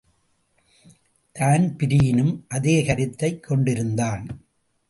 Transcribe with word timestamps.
தான்பிரீனும் 1.35 2.33
அதே 2.47 2.83
கருத்தை 2.85 3.39
கொண்டிருந்தான். 3.39 4.25